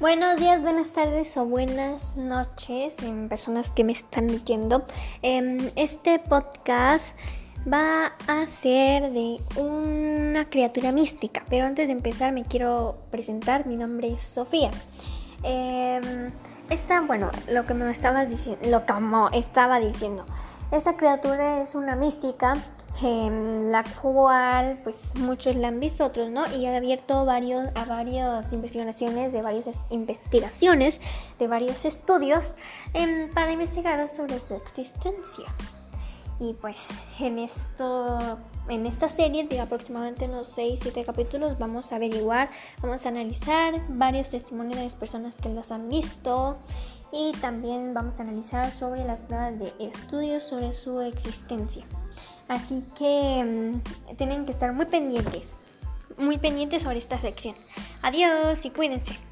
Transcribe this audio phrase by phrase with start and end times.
[0.00, 4.86] Buenos días, buenas tardes o buenas noches en personas que me están leyendo.
[5.20, 7.14] Em, este podcast
[7.70, 13.66] va a ser de una criatura mística, pero antes de empezar me quiero presentar.
[13.66, 14.70] Mi nombre es Sofía.
[15.42, 16.30] Em,
[16.70, 20.24] esta, bueno, lo que me estabas diciendo, lo que estaba diciendo.
[20.72, 22.54] Esta criatura es una mística,
[23.02, 27.84] em, la cual pues muchos la han visto, otros no, y ha abierto varios, a
[27.86, 31.00] varias investigaciones, de varias investigaciones,
[31.40, 32.54] de varios estudios
[32.94, 35.46] em, para investigar sobre su existencia.
[36.40, 36.78] Y pues
[37.18, 43.10] en esto, en esta serie de aproximadamente unos 6-7 capítulos vamos a averiguar, vamos a
[43.10, 46.58] analizar varios testimonios de las personas que las han visto
[47.12, 51.84] y también vamos a analizar sobre las pruebas de estudios sobre su existencia.
[52.48, 55.58] Así que mm, tienen que estar muy pendientes,
[56.16, 57.54] muy pendientes sobre esta sección.
[58.00, 59.29] Adiós y cuídense.